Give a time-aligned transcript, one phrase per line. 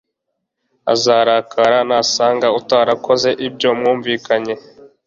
[0.93, 4.53] azarakara nasanga utarakoze ibyo mwumvikanye